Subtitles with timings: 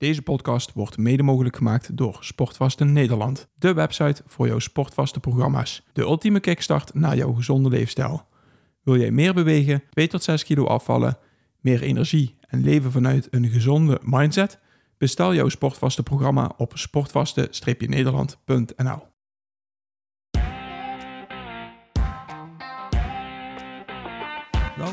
[0.00, 5.82] Deze podcast wordt mede mogelijk gemaakt door Sportvasten Nederland, de website voor jouw sportvaste programma's.
[5.92, 8.26] De ultieme kickstart naar jouw gezonde leefstijl.
[8.82, 11.18] Wil jij meer bewegen, 2 tot 6 kilo afvallen,
[11.60, 14.58] meer energie en leven vanuit een gezonde mindset?
[14.98, 19.09] Bestel jouw sportvaste programma op sportvaste-nederland.nl.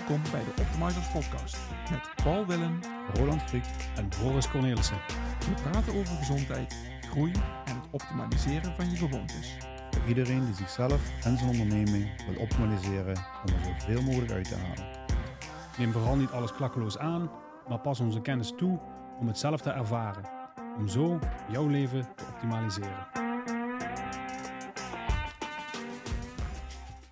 [0.08, 1.58] Welkom bij de Optimizers Podcast
[1.92, 2.80] met Paul Willem,
[3.14, 3.64] Roland Griek
[3.96, 4.98] en Boris Cornelissen.
[5.40, 7.32] We praten over gezondheid, groei
[7.66, 9.58] en het optimaliseren van je gewoontes.
[9.92, 14.56] Voor iedereen die zichzelf en zijn onderneming wil optimaliseren om er zoveel mogelijk uit te
[14.56, 14.86] halen.
[15.78, 17.30] Neem vooral niet alles klakkeloos aan,
[17.68, 18.80] maar pas onze kennis toe
[19.20, 20.24] om het zelf te ervaren.
[20.78, 21.20] Om zo
[21.52, 23.08] jouw leven te optimaliseren.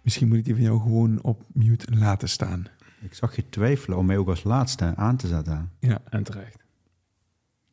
[0.02, 2.68] Misschien moet ik die van jou gewoon op mute laten staan.
[3.06, 5.72] Ik zag je twijfelen om mij ook als laatste aan te zetten.
[5.80, 6.64] Ja, En terecht.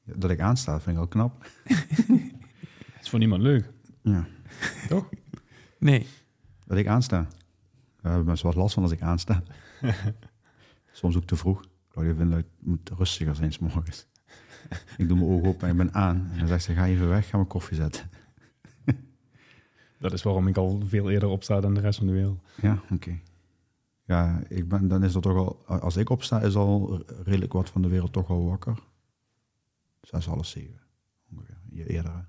[0.04, 1.46] Dat ik aansta, vind ik al knap.
[1.64, 3.70] Het is voor niemand leuk,
[4.02, 4.26] Ja.
[4.88, 5.08] toch?
[5.78, 6.06] nee.
[6.66, 7.16] Dat ik aansta.
[7.16, 7.28] Daar
[8.12, 9.42] hebben mensen wat last van als ik aansta.
[10.92, 11.64] Soms ook te vroeg.
[11.88, 14.06] Claudia vindt dat ik moet rustiger zijn 's morgens.
[14.96, 16.28] ik doe mijn ogen open en ik ben aan.
[16.32, 18.10] En dan zegt ze, ga even weg, ga mijn koffie zetten.
[19.98, 22.40] Dat is waarom ik al veel eerder opsta dan de rest van de wereld.
[22.60, 23.18] Ja, oké.
[24.04, 25.80] Ja, ik ben, dan is er toch al...
[25.80, 28.78] Als ik opsta, is al redelijk wat van de wereld toch al wakker.
[30.00, 30.80] Zes, half zeven.
[31.32, 31.56] Ongeveer.
[31.70, 32.20] Je eerder, hè?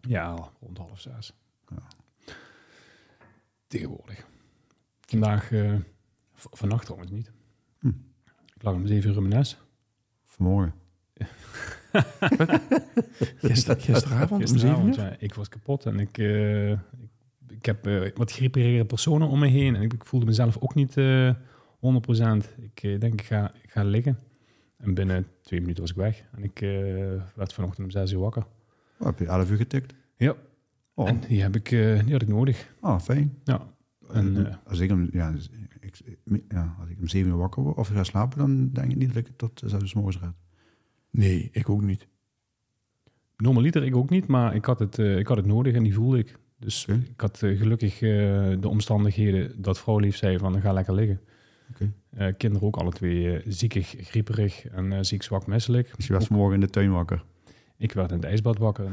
[0.00, 1.32] Ja, rond half zes.
[1.68, 1.82] Ja.
[3.66, 4.26] Tegenwoordig.
[5.00, 5.44] Vandaag,
[6.34, 7.32] v- vannacht trouwens niet.
[7.78, 7.88] Hm.
[8.54, 9.58] Ik lag om zeven uur in mijn nest.
[10.26, 10.74] Vanmorgen.
[13.36, 15.02] Gister, gisteravond om 7 Gisteravond, uur?
[15.04, 15.16] ja.
[15.18, 17.10] Ik was kapot en ik, eh, ik,
[17.60, 19.76] ik heb eh, wat grieperige personen om me heen.
[19.76, 21.38] En ik, ik voelde mezelf ook niet eh 100%.
[22.60, 24.18] Ik eh, denk, ik ga, ik ga liggen.
[24.76, 26.24] En binnen twee minuten was ik weg.
[26.32, 26.68] En ik eh,
[27.34, 28.46] werd vanochtend om zes uur wakker.
[28.98, 29.94] Oh, heb je 11 uur getikt?
[30.16, 30.36] Ja,
[31.00, 32.74] Oh, en die, heb ik, eh, die had ik nodig.
[32.80, 33.38] oh fijn.
[33.44, 33.74] Ja.
[34.12, 35.50] En, eh, als, ik om, ja, dus
[35.80, 36.00] ik,
[36.48, 39.08] ja, als ik om zeven uur wakker word of ga slapen, dan denk ik niet
[39.08, 40.32] dat ik het tot zes uur 's morgens red.
[41.10, 42.08] Nee, ik ook niet.
[43.36, 45.94] Normaliter ik ook niet, maar ik had het, eh, ik had het nodig en die
[45.94, 46.38] voelde ik.
[46.60, 48.10] Dus ik had eh, gelukkig eh,
[48.60, 51.20] de omstandigheden dat vrouw lief zei van ga lekker liggen.
[52.10, 55.96] Eh, kinderen ook alle twee ziekig, grieperig en ziek, zwak, misselijk.
[55.96, 57.24] Dus je was vanmorgen in de tuin wakker.
[57.76, 58.84] Ik werd in het ijsbad wakker.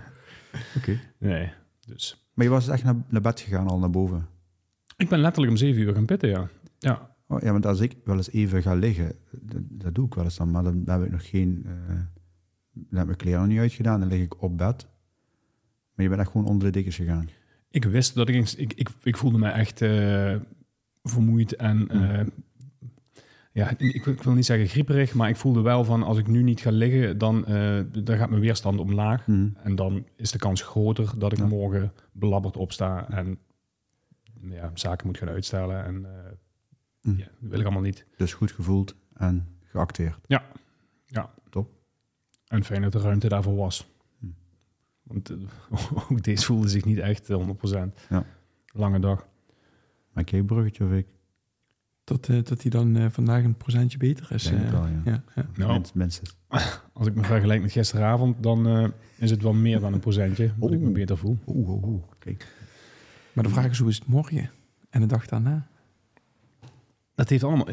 [0.76, 1.00] Oké.
[1.18, 1.52] nee,
[1.86, 2.26] dus.
[2.34, 4.26] Maar je was echt naar, naar bed gegaan, al naar boven.
[4.96, 6.48] Ik ben letterlijk om zeven uur gaan pitten, ja.
[6.78, 10.14] Ja, Oh, ja, want als ik wel eens even ga liggen, dat, dat doe ik
[10.14, 11.62] wel eens dan, maar dan heb ik nog geen...
[11.66, 11.96] eh
[12.78, 14.86] dan heb ik mijn kleren nog niet uitgedaan, dan lig ik op bed.
[15.96, 17.28] Maar je bent echt gewoon onder de dikkers gegaan.
[17.70, 18.50] ik wist dat ik...
[18.52, 20.36] Ik, ik, ik voelde me echt eh,
[21.02, 21.88] vermoeid en...
[21.88, 22.26] eh,
[23.52, 26.42] ja, ik, ik wil niet zeggen grieperig, maar ik voelde wel van als ik nu
[26.42, 29.26] niet ga liggen, dan, eh, dan gaat mijn weerstand omlaag.
[29.26, 29.48] Mhm.
[29.62, 31.46] En dan is de kans groter dat ik Ja.
[31.46, 33.38] morgen belabberd opsta en
[34.50, 35.84] ja, zaken moet gaan uitstellen.
[35.84, 36.32] En eh,
[37.02, 37.18] Mhm.
[37.18, 38.06] ja, dat wil ik allemaal niet.
[38.16, 40.18] Dus goed gevoeld en geacteerd.
[40.26, 40.42] Ja,
[41.06, 41.30] ja.
[41.50, 41.70] Top.
[42.46, 43.86] En fijn dat de ruimte daarvoor was.
[45.06, 45.36] Want eh,
[46.10, 47.48] ook deze voelde zich niet echt eh, 100%.
[48.08, 48.24] Ja.
[48.72, 49.26] Lange dag.
[50.12, 51.06] Maak jij een bruggetje of ik?
[52.04, 54.42] Tot, eh, tot hij dan eh, vandaag een procentje beter is.
[54.42, 55.00] Denk eh, wel, ja.
[55.04, 55.46] ja, ja.
[55.56, 56.24] Nou, Mens- mensen.
[56.92, 60.50] als ik me vergelijk met gisteravond, dan eh, is het wel meer dan een procentje.
[60.56, 61.38] Dat ik me beter voel.
[61.46, 62.02] Oeh, oeh, oeh.
[62.18, 62.46] Kijk.
[63.32, 64.50] Maar de vraag is, hoe is het morgen
[64.90, 65.66] en de dag daarna?
[67.14, 67.68] Dat heeft allemaal...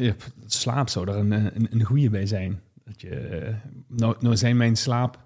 [0.46, 2.60] slaap zou er een, eh, een, een goede bij zijn.
[2.84, 3.54] Dat je, eh,
[3.88, 5.23] nou, nou zijn mijn slaap,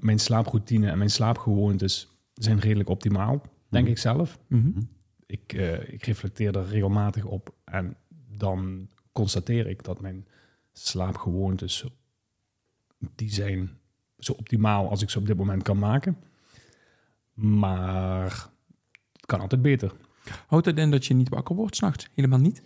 [0.00, 3.92] mijn slaaproutine en mijn slaapgewoontes zijn redelijk optimaal, denk Mhm.
[3.92, 4.38] ik zelf.
[4.46, 4.80] Mhm.
[5.26, 7.96] Ik, eh, ik reflecteer er regelmatig op en
[8.36, 10.26] dan constateer ik dat mijn
[10.72, 11.84] slaapgewoontes,
[13.14, 13.78] die zijn
[14.18, 16.16] zo optimaal als ik ze op dit moment kan maken.
[17.34, 18.50] Maar
[19.12, 19.92] het kan altijd beter.
[20.46, 22.08] Houdt het in dat je niet wakker wordt s'nachts?
[22.14, 22.62] Helemaal niet?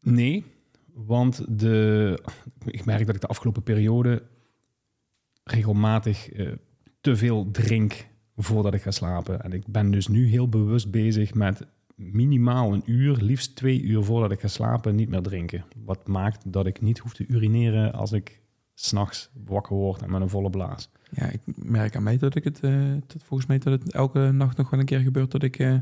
[0.00, 0.44] Nee,
[0.92, 2.22] want de,
[2.64, 4.22] ik merk dat ik de afgelopen periode
[5.52, 6.52] regelmatig eh,
[7.00, 8.06] te veel drink
[8.36, 9.42] voordat ik ga slapen.
[9.42, 14.02] En ik ben dus nu heel bewust bezig met minimaal een uur, liefst twee uur
[14.04, 15.64] voordat ik ga slapen, niet meer drinken.
[15.84, 18.40] Wat maakt dat ik niet hoef te urineren als ik
[18.74, 20.90] s'nachts wakker word en met een volle blaas.
[21.10, 24.30] Ja, ik merk aan mij dat ik het, eh, dat volgens mij dat het elke
[24.32, 25.76] nacht nog wel een keer gebeurt dat ik eh,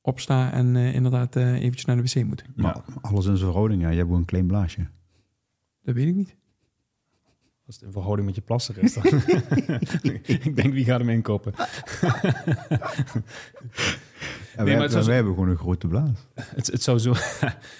[0.00, 2.44] opsta en eh, inderdaad eh, eventjes naar de wc moet.
[2.54, 2.84] Maar Ja.
[3.00, 3.88] alles in zijn verhouding, ja.
[3.88, 4.86] Je hebt gewoon een klein blaasje.
[5.82, 6.36] Dat weet ik niet.
[7.70, 9.04] Als het in verhouding met je plasser is, dan...
[10.46, 11.52] ik denk, wie gaat hem inkopen?
[14.56, 16.26] wij, maar het zou- wij hebben gewoon een grote blaas.
[16.34, 17.12] Het, het zou zo...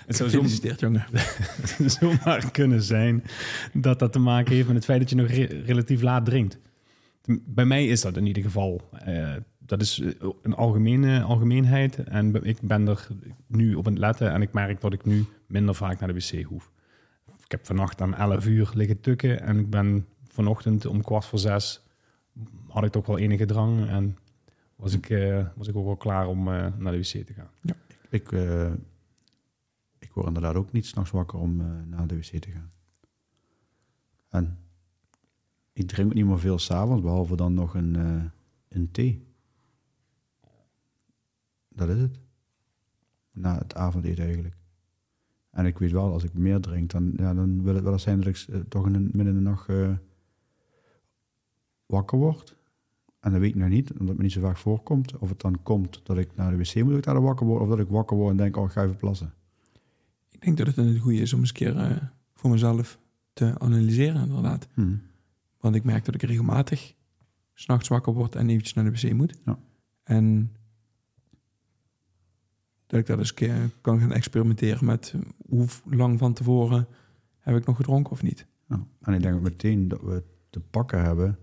[0.06, 0.44] het zou zo
[0.76, 1.04] jongen.
[1.98, 3.22] zomaar kunnen zijn
[3.72, 6.58] dat dat te maken heeft met het feit dat je nog re- relatief laat drinkt.
[7.46, 8.88] Bij mij is dat in ieder geval.
[8.92, 11.96] eh, dat is eh, een algemene algemeenheid.
[11.96, 13.08] En ik ben er
[13.46, 16.14] nu op aan het letten en ik merk dat ik nu minder vaak naar de
[16.14, 16.70] wc hoef.
[17.50, 21.38] Ik heb vannacht aan 11 uur liggen tukken en ik ben vanochtend om kwart voor
[21.38, 21.82] zes
[22.68, 24.18] had ik toch wel enige drang en
[24.76, 27.50] was ik, eh, was ik ook wel klaar om eh, naar de wc te gaan.
[28.08, 28.72] Ik, eh,
[29.98, 32.72] ik word inderdaad ook niet s'nachts wakker om eh, naar de wc te gaan.
[34.28, 34.58] En
[35.72, 38.24] ik drink niet meer veel s'avonds, behalve dan nog een, eh,
[38.68, 39.26] een thee.
[41.68, 42.20] Dat is het.
[43.30, 44.59] Na het avondeten eigenlijk.
[45.60, 48.02] En ik weet wel, als ik meer drink, dan, ja, dan wil het wel eens
[48.02, 49.92] zijn dat ik eh, toch in de, midden in de nacht eh,
[51.86, 52.56] wakker word.
[53.20, 55.18] En dat weet ik nog niet, omdat het me niet zo vaak voorkomt.
[55.18, 57.62] Of het dan komt dat ik naar de wc moet, dat ik daar wakker word.
[57.62, 59.32] Of dat ik wakker word en denk, oh, ik ga even plassen.
[60.30, 61.96] Ik denk dat het een goede is om eens een keer eh,
[62.34, 62.98] voor mezelf
[63.32, 64.68] te analyseren, inderdaad.
[64.74, 64.94] Hm.
[65.58, 66.94] Want ik merk dat ik regelmatig
[67.54, 69.38] s'nachts wakker word en eventjes naar de wc moet.
[69.44, 69.58] Ja.
[70.02, 70.56] En
[72.90, 75.14] dat ik dat eens een keer kan gaan experimenteren met
[75.48, 76.86] hoe lang van tevoren
[77.38, 78.46] heb ik nog gedronken of niet.
[78.68, 78.84] Ja.
[79.00, 81.38] En ik denk meteen dat we te pakken hebben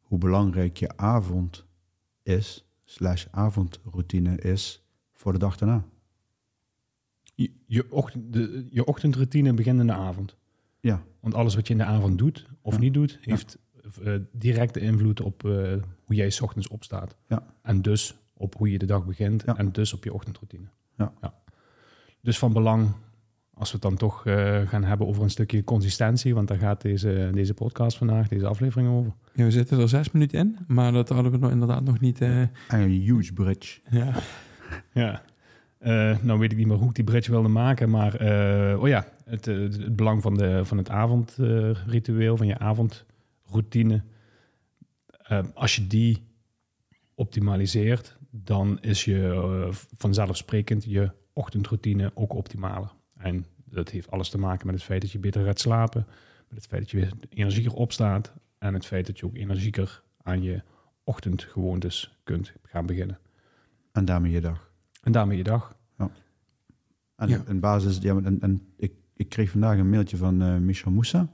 [0.00, 1.64] hoe belangrijk je avond
[2.22, 5.84] is, slash avondroutine is, voor de dag daarna.
[7.34, 10.36] Je, je, ochtend, de, je ochtendroutine begint in de avond.
[10.80, 12.80] Ja, Want alles wat je in de avond doet of Ja.
[12.80, 13.58] niet doet, heeft
[14.02, 15.50] eh, directe invloed op eh,
[16.04, 17.16] hoe jij 's ochtends opstaat.
[17.28, 17.54] Ja.
[17.62, 19.56] En dus op hoe je de dag begint Ja.
[19.56, 20.66] en dus op je ochtendroutine.
[20.96, 21.12] Ja.
[22.20, 22.88] Dus van belang,
[23.54, 26.80] als we het dan toch eh, gaan hebben over een stukje consistentie, want daar gaat
[26.80, 29.12] deze, deze podcast vandaag, deze aflevering over.
[29.34, 32.20] Ja, we zitten er zes minuten in, maar dat hadden we nog inderdaad nog niet.
[32.20, 33.80] eh, en een huge bridge.
[33.90, 34.12] ja.
[34.92, 35.22] Ja.
[35.78, 38.88] Eh, nou weet ik niet meer hoe ik die bridge wilde maken, maar eh, oh
[38.88, 44.02] ja, het, het, het belang van, de, van het avondritueel, van je avondroutine.
[45.54, 46.26] Als je die
[47.14, 52.90] optimaliseert, dan is je eh, vanzelfsprekend je ochtendroutine ook optimaler.
[53.16, 56.06] En dat heeft alles te maken met het feit dat je beter gaat slapen,
[56.48, 60.02] met het feit dat je weer energieker opstaat en het feit dat je ook energieker
[60.22, 60.62] aan je
[61.04, 63.18] ochtendgewoontes kunt gaan beginnen.
[63.92, 64.70] En daarmee je dag.
[65.02, 65.76] En daarmee je dag.
[67.16, 67.42] En Ja.
[67.46, 71.28] in basis, ja, en, en ik, ik kreeg vandaag een mailtje van eh, Michel Moussa.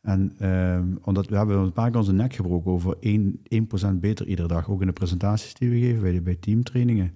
[0.00, 4.26] En ehm, omdat we hebben een paar keer onze nek gebroken over 1%, 1% beter
[4.26, 4.70] iedere dag.
[4.70, 7.12] Ook in de presentaties die we geven bij, de- bij teamtrainingen.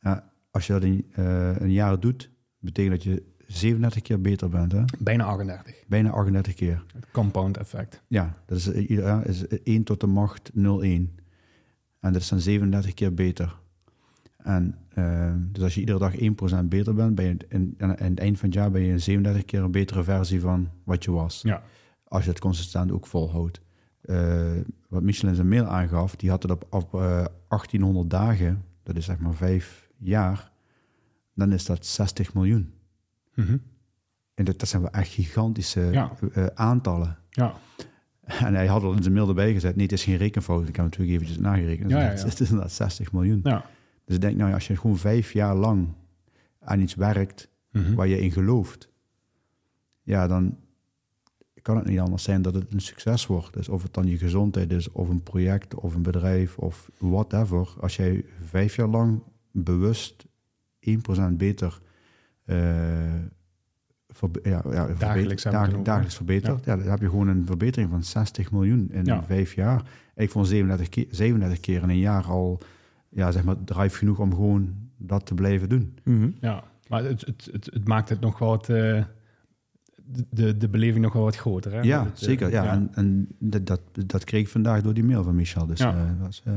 [0.00, 4.48] Ja, als je dat een, eh, een jaar doet, betekent dat je 37 keer beter
[4.48, 4.72] bent.
[4.72, 4.82] Hè?
[4.98, 5.74] Bijna 38.
[5.86, 6.84] Bijna 38 keer.
[6.94, 8.02] Het compound effect.
[8.06, 11.18] Ja, dat is, eh, ja, is 1 tot de macht 0,1.
[12.00, 13.56] En dat is dan 37 keer beter.
[14.36, 18.18] En ehm, dus als je iedere dag 1% beter bent, ben je in, aan het
[18.18, 21.40] eind van het jaar ben je 37 keer een betere versie van wat je was.
[21.42, 21.62] Ja.
[22.08, 23.60] Als je het consistent ook volhoudt.
[24.00, 24.52] Eh,
[24.88, 28.96] wat Michel in zijn mail aangaf, die had het op, op eh, 1800 dagen, dat
[28.96, 30.50] is zeg maar vijf jaar,
[31.34, 32.72] dan is dat 60 miljoen.
[33.34, 33.56] Mhm.
[34.34, 36.12] En dat, dat zijn wel echt gigantische Ja.
[36.32, 37.18] eh, aantallen.
[37.30, 37.54] Ja.
[38.24, 40.60] En hij had al in zijn mail erbij gezet, nee, het is geen rekenfout.
[40.68, 41.90] Ik heb het natuurlijk eventjes nagerekend.
[41.90, 42.24] Ja, ja, Het, ja.
[42.24, 43.40] is, het is inderdaad 60 miljoen.
[43.42, 43.64] Ja.
[44.04, 45.88] Dus ik denk, nou, als je gewoon vijf jaar lang
[46.60, 47.94] aan iets werkt Mhm.
[47.94, 48.88] waar je in gelooft,
[50.02, 50.56] ja, dan
[51.66, 53.52] kan het niet anders zijn dat het een succes wordt.
[53.54, 57.68] Dus of het dan je gezondheid is, of een project, of een bedrijf, of whatever.
[57.80, 60.26] Als jij vijf jaar lang bewust
[60.90, 61.80] 1% beter
[62.44, 62.56] eh,
[64.08, 65.42] verbe- ja, ja, Dagelijks
[66.16, 66.76] verbeterd, ja.
[66.76, 69.22] dan heb je gewoon een verbetering van 60 miljoen in Ja.
[69.22, 69.82] vijf jaar.
[70.14, 72.60] Ik vond 37 keer, 37 keer in een jaar al
[73.08, 75.98] ja, zeg maar, drive genoeg om gewoon dat te blijven doen.
[76.04, 76.30] Mhm.
[76.40, 76.64] ja.
[76.88, 78.68] Maar het, het, het, het maakt het nog wel wat...
[78.68, 79.04] eh,
[80.30, 81.72] de, de, beleving nog wel wat groter.
[81.72, 81.80] Hè?
[81.80, 82.50] Ja, Het, eh, zeker.
[82.50, 82.70] Ja.
[82.72, 85.66] En, en dat, dat, dat kreeg ik vandaag door die mail van Michel.
[85.66, 85.94] Dus Ja.
[85.96, 86.52] eh, was, eh,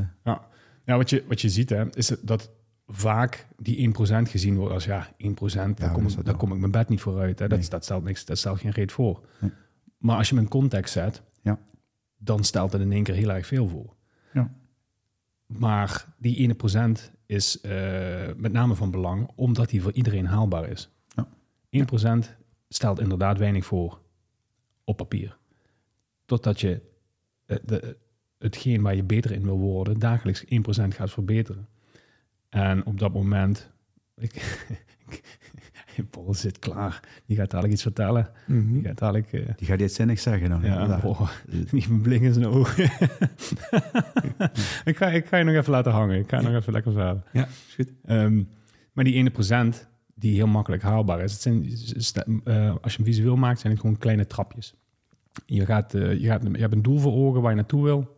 [0.85, 2.51] Ja, wat je, wat je ziet, hè, is dat
[2.87, 6.71] vaak die 1% gezien wordt als ja, 1%, daar, dat kom, daar kom ik mijn
[6.71, 7.39] bed niet voor uit.
[7.39, 7.47] Hè.
[7.47, 7.69] Dat, Nee.
[7.69, 9.25] dat, stelt niks, dat stelt geen reet voor.
[9.39, 9.51] Nee.
[9.97, 11.59] Maar als je hem in context zet, Ja.
[12.17, 13.95] dan stelt het in één keer heel erg veel voor.
[14.33, 14.51] Ja.
[15.45, 17.59] Maar die ene procent is
[18.37, 20.89] met name van belang, omdat die voor iedereen haalbaar is.
[21.15, 21.27] Ja.
[21.69, 22.35] 1%
[22.69, 23.99] stelt inderdaad weinig voor
[24.83, 25.37] op papier.
[26.25, 26.81] Totdat je
[27.45, 27.97] eh, de,
[28.37, 30.47] hetgeen waar je beter in wil worden, dagelijks 1%
[30.87, 31.67] gaat verbeteren.
[32.49, 33.69] En op dat moment,
[34.17, 34.67] ik,
[36.09, 36.99] Paul zit klaar.
[37.25, 38.29] Die gaat dadelijk iets vertellen.
[38.47, 38.73] Mhm.
[38.73, 39.33] Die gaat dadelijk...
[39.33, 40.61] eh, Die gaat iets zinnigs zeggen dan.
[40.61, 41.29] ja, boah,
[41.71, 42.83] die blik in zijn ogen.
[44.89, 46.19] ik, ga, ik ga je nog even laten hangen.
[46.19, 47.23] Ik ga nog even lekker verder.
[47.33, 47.91] Ja, is goed.
[48.05, 48.43] Ehm,
[48.93, 49.87] maar die ene procent
[50.19, 51.31] die heel makkelijk haalbaar is.
[51.31, 54.73] Het zijn, eh, als je hem visueel maakt, zijn het gewoon kleine trapjes.
[55.45, 58.17] Je, gaat, eh, je, gaat, je hebt een doel voor ogen waar je naartoe wil.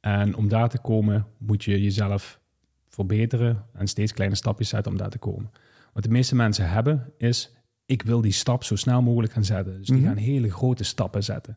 [0.00, 2.40] En om daar te komen moet je jezelf
[2.88, 5.50] verbeteren en steeds kleine stapjes zetten om daar te komen.
[5.92, 7.54] Wat de meeste mensen hebben is,
[7.86, 9.78] ik wil die stap zo snel mogelijk gaan zetten.
[9.78, 10.06] Dus die Mhm.
[10.06, 11.56] gaan hele grote stappen zetten.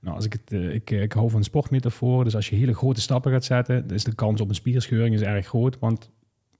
[0.00, 3.00] Nou, als ik, het, eh, ik, ik hou van sportmetaforen, dus als je hele grote
[3.00, 6.10] stappen gaat zetten, dan is de kans op een spierscheuring is erg groot, want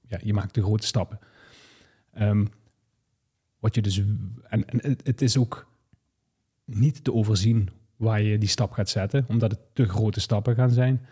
[0.07, 1.19] ja, je maakt de grote stappen.
[2.13, 2.45] Ehm,
[3.59, 4.01] wat je dus,
[4.43, 4.65] en,
[5.03, 5.67] het is ook
[6.65, 10.71] niet te overzien waar je die stap gaat zetten, omdat het te grote stappen gaan
[10.71, 11.05] zijn.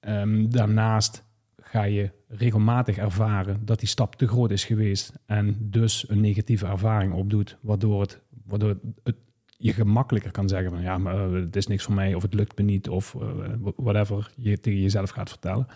[0.00, 1.24] Ehm, daarnaast
[1.60, 6.66] ga je regelmatig ervaren dat die stap te groot is geweest en dus een negatieve
[6.66, 9.16] ervaring opdoet, waardoor, het, waardoor het,
[9.58, 12.34] je gemakkelijker kan zeggen van ja, maar eh, het is niks voor mij of het
[12.34, 13.28] lukt me niet of eh,
[13.76, 15.66] whatever je tegen jezelf gaat vertellen.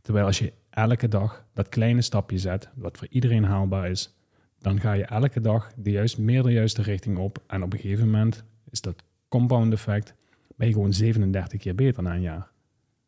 [0.00, 4.17] Terwijl als je elke dag dat kleine stapje zet, wat voor iedereen haalbaar is,
[4.58, 7.42] dan ga je elke dag de juist, meer de juiste richting op.
[7.46, 10.14] En op een gegeven moment is dat compound effect,
[10.56, 12.50] ben je gewoon 37 keer beter na een jaar.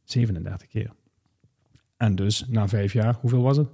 [0.04, 0.90] 37 keer.
[1.96, 3.68] En dus na vijf jaar, hoeveel was het?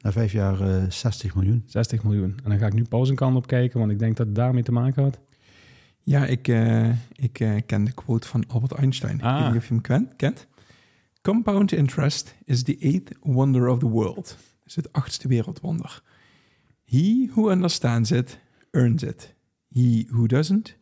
[0.00, 1.62] Na vijf jaar eh, 60 miljoen.
[1.66, 2.38] 60 miljoen.
[2.44, 4.34] En dan ga ik nu pauze een kant op kijken, want ik denk dat het
[4.34, 5.18] daarmee te maken had.
[6.02, 9.14] Ja, ik, eh, ik eh, ken de quote van Albert Einstein.
[9.16, 9.38] Ik Ah.
[9.38, 10.16] weet niet of je hem kent.
[10.16, 10.46] kent.
[11.22, 14.36] Compound interest is the eighth wonder of the world.
[14.64, 16.02] is het achtste wereldwonder.
[16.84, 18.38] He who understands it,
[18.70, 19.34] earns it.
[19.68, 20.76] He who doesn't,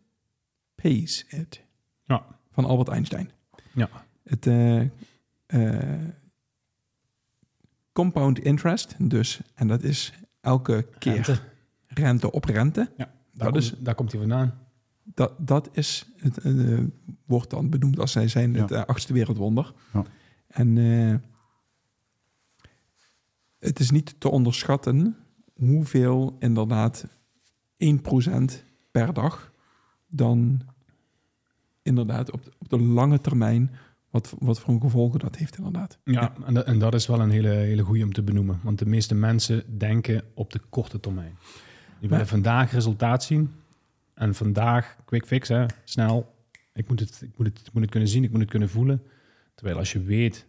[0.74, 1.62] pays it.
[2.04, 2.26] Ja.
[2.50, 3.30] Van Albert Einstein.
[3.74, 3.88] Ja.
[4.22, 4.80] Het eh,
[5.46, 6.08] eh,
[7.92, 11.38] compound interest, dus, en dat is elke keer Rente.
[11.86, 12.90] rente, op rente.
[12.96, 14.58] Ja, Dat daar, is- komt, daar komt hij vandaan.
[15.04, 16.78] Dat, dat is het, eh,
[17.26, 18.80] wordt dan benoemd als zij zijn het Ja.
[18.80, 19.72] achtste wereldwonder.
[19.92, 20.04] Ja.
[20.46, 20.76] En
[23.58, 25.16] het is niet te onderschatten
[25.54, 27.06] hoeveel inderdaad
[27.84, 27.88] 1%
[28.90, 29.52] per dag
[30.06, 30.62] dan
[31.82, 33.70] inderdaad op de, op de lange termijn
[34.10, 35.98] wat, wat voor een gevolgen dat heeft inderdaad.
[36.04, 38.60] Ja, En, dat, en dat is wel een hele, hele goede om te benoemen.
[38.62, 41.38] Want de meeste mensen denken op de korte termijn.
[42.00, 43.50] Die willen vandaag resultaat zien.
[44.14, 46.34] En vandaag, quick fix, hè, snel.
[46.72, 48.68] Ik moet, het, ik, moet het, ik moet het kunnen zien, ik moet het kunnen
[48.68, 49.02] voelen.
[49.54, 50.46] Terwijl als je weet,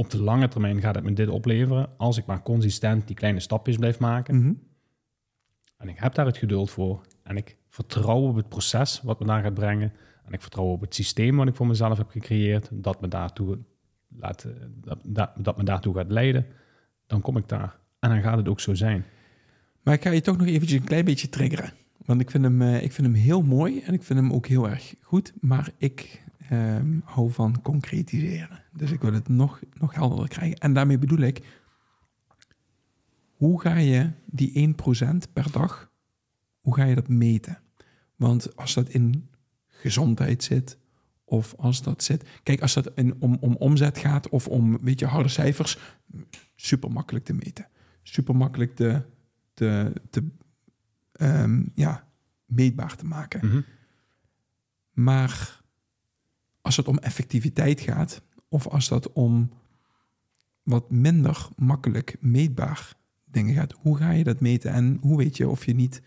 [0.00, 1.88] op de lange termijn gaat het me dit opleveren.
[1.96, 4.36] Als ik maar consistent die kleine stapjes blijf maken.
[4.36, 4.52] Mhm.
[5.76, 7.00] En ik heb daar het geduld voor.
[7.22, 9.92] En ik vertrouw op het proces wat me daar gaat brengen.
[10.24, 12.68] En ik vertrouw op het systeem wat ik voor mezelf heb gecreëerd.
[12.72, 13.58] Dat me daartoe,
[14.08, 16.46] laat, eh, dat, dat, dat me daartoe gaat leiden.
[17.06, 17.78] Dan kom ik daar.
[17.98, 19.04] En dan gaat het ook zo zijn.
[19.82, 21.72] Maar ik ga je toch nog eventjes een klein beetje triggeren.
[22.04, 24.46] Want ik vind hem, eh, ik vind hem heel mooi en ik vind hem ook
[24.46, 25.32] heel erg goed.
[25.40, 28.62] Maar ik ehm, hou van concretiseren.
[28.72, 30.58] Dus ik wil het nog, nog helderder krijgen.
[30.58, 31.44] En daarmee bedoel ik,
[33.36, 35.90] hoe ga je die 1% per dag,
[36.60, 37.58] hoe ga je dat meten?
[38.16, 39.28] Want als dat in
[39.66, 40.78] gezondheid zit,
[41.24, 42.28] of als dat zit...
[42.42, 45.78] Kijk, als dat in, om, om omzet gaat of om, weet je, harde cijfers,
[46.56, 47.68] super makkelijk te meten.
[48.02, 49.02] Super makkelijk te,
[49.54, 50.28] te, te
[51.12, 52.08] ehm, ja,
[52.46, 53.64] meetbaar te maken.
[54.92, 55.59] Maar
[56.60, 59.50] als het om effectiviteit gaat, of als dat om
[60.62, 64.72] wat minder makkelijk meetbaar dingen gaat, hoe ga je dat meten?
[64.72, 66.02] En hoe weet je of je niet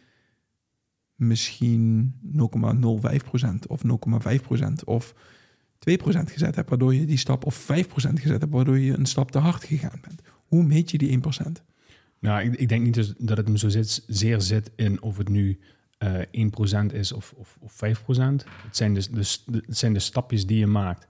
[1.15, 5.15] misschien 0,05% of 0,5% of 2%
[6.05, 9.37] gezet hebt, waardoor je die stap, of 5% gezet hebt, waardoor je een stap te
[9.37, 10.21] hard gegaan bent?
[10.45, 11.51] Hoe meet je die 1%?
[12.19, 15.17] Nou, ik, ik denk niet dus dat het hem zo zit, zeer zit in of
[15.17, 15.59] het nu
[15.97, 17.77] eh 1% is of, of, of 5%.
[18.17, 21.07] Het zijn, dus, dus, het zijn de stapjes die je maakt.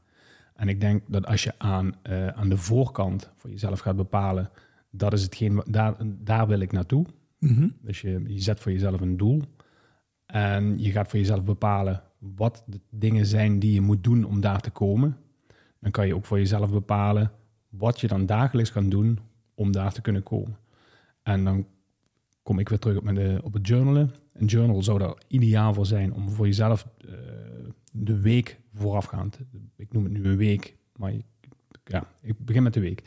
[0.56, 4.50] En ik denk dat als je aan, eh, aan de voorkant voor jezelf gaat bepalen,
[4.90, 7.06] dat is hetgeen, daar, daar wil ik naartoe.
[7.40, 7.68] Mhm.
[7.82, 9.42] Dus je, je zet voor jezelf een doel.
[10.26, 14.42] En je gaat voor jezelf bepalen wat de dingen zijn die je moet doen om
[14.42, 15.18] daar te komen.
[15.80, 17.32] Dan kan je ook voor jezelf bepalen
[17.70, 19.20] wat je dan dagelijks kan doen
[19.54, 20.58] om daar te kunnen komen.
[21.24, 21.68] En dan
[22.44, 24.12] kom ik weer terug op, eh, op het journalen.
[24.34, 27.10] Een journal zou daar ideaal voor zijn om voor jezelf eh,
[27.92, 29.40] de week voorafgaand,
[29.76, 31.24] ik noem het nu een week, maar je-
[31.86, 33.04] ja, ik begin met de week,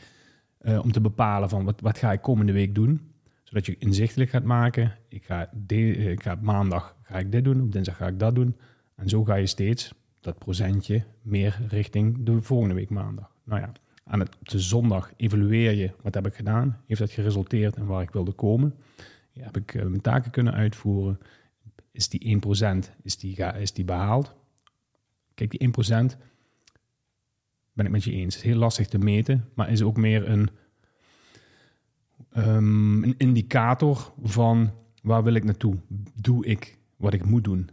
[0.57, 3.01] eh, om te bepalen van wat, wat ga ik komende week doen
[3.43, 4.95] zodat je inzichtelijk gaat maken.
[5.07, 8.55] Ik ga, ik ga maandag ga ik dit doen, op dinsdag ga ik dat doen.
[8.95, 13.31] En zo ga je steeds dat procentje meer richting de volgende week maandag.
[13.43, 13.71] Nou ja,
[14.03, 16.81] aan het, op de zondag evalueer je wat heb ik gedaan.
[16.85, 18.73] Heeft dat geresulteerd en waar ik wilde komen?
[19.41, 21.19] Heb ik eh, mijn taken kunnen uitvoeren?
[21.91, 24.35] Is die 1% is die, is die behaald?
[25.33, 26.17] Kijk, die 1%
[27.73, 28.35] ben ik met je eens.
[28.35, 30.49] is heel lastig te meten, maar is ook meer een,
[32.31, 35.75] ehm, een indicator van waar wil ik naartoe?
[36.21, 37.69] Doe ik wat ik moet doen?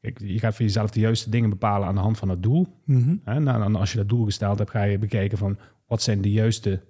[0.00, 2.66] Kijk, je gaat voor jezelf de juiste dingen bepalen aan de hand van het doel.
[2.84, 3.16] Mhm.
[3.24, 6.30] Hè, nou, als je dat doel gesteld hebt, ga je bekijken van wat zijn de
[6.30, 6.82] juiste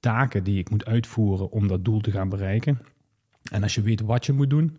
[0.00, 2.78] taken die ik moet uitvoeren om dat doel te gaan bereiken.
[3.50, 4.76] En als je weet wat je moet doen,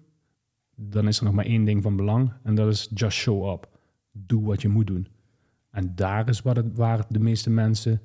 [0.76, 3.70] dan is er nog maar één ding van belang en dat is just show up.
[4.12, 5.08] Doe wat je moet doen.
[5.72, 8.02] En daar is wat het, waar de meeste mensen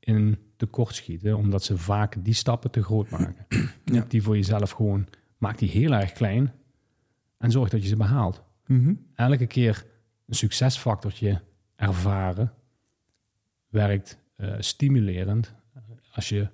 [0.00, 3.46] in tekort schieten, omdat ze vaak die stappen te groot maken.
[3.84, 4.04] Ja.
[4.08, 5.06] Die voor jezelf gewoon,
[5.38, 6.52] maak die heel erg klein
[7.38, 8.94] en zorg dat je ze behaalt Mhm.
[9.14, 9.84] elke keer
[10.26, 11.40] een succesfactortje
[11.76, 12.52] ervaren
[13.68, 15.54] werkt eh, stimulerend.
[16.12, 16.48] Als je,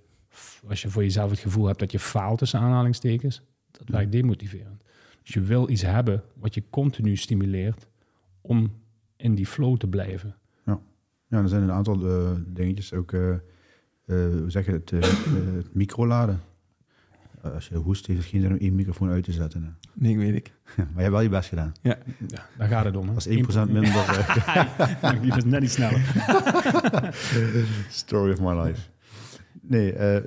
[0.69, 4.83] als je voor jezelf het gevoel hebt dat je faalt tussen aanhalingstekens, dat werkt demotiverend.
[5.23, 7.87] Dus je wil iets hebben wat je continu stimuleert
[8.41, 8.73] om
[9.17, 10.37] in die flow te blijven.
[11.29, 13.39] Ja, er zijn een aantal eh, dingetjes ook, eh eh,
[14.17, 15.05] hoe zeg je het, eh, eh,
[15.57, 16.41] het microladen.
[17.43, 19.63] Eh, als je hoest, heeft het geen zin om één microfoon uit te zetten.
[19.63, 19.69] hè.
[19.93, 20.53] Nee, weet ik.
[20.77, 21.73] maar je hebt wel je best gedaan.
[21.83, 21.99] Ja,
[22.59, 23.07] daar gaat het om.
[23.09, 23.15] Hè?
[23.15, 23.93] Dat is 1% minder.
[23.93, 26.01] eh, Die was net iets sneller.
[27.91, 28.81] Story of my life.
[29.61, 30.25] Nee, eh, eh,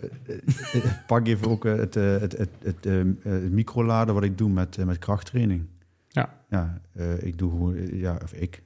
[0.73, 2.83] eh, pak even ook het, het, het, het,
[3.21, 5.65] het microladen wat ik doe met, met krachttraining.
[6.07, 6.35] Ja.
[6.49, 6.81] Ja,
[7.19, 8.61] ik doe gewoon, ja, of ik,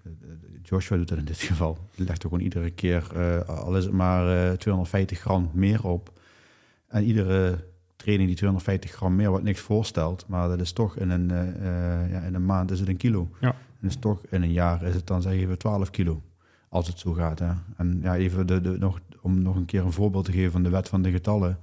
[0.63, 1.77] Joshua doet dat in dit geval.
[1.95, 6.19] Die legt er gewoon iedere keer, al is het maar eh, 250 gram meer op.
[6.87, 7.57] En iedere
[7.95, 11.27] training die 250 gram meer, wat niks voorstelt, maar dat is toch in een,
[12.09, 13.29] ja, in een maand is het een kilo.
[13.39, 13.55] Ja.
[13.81, 16.21] En is toch in een jaar is het dan zeggen we 12 kilo.
[16.71, 17.39] Als het zo gaat.
[17.39, 17.51] Hè.
[17.77, 20.63] En ja, even de, de, nog, om nog een keer een voorbeeld te geven van
[20.63, 21.59] de wet van de getallen.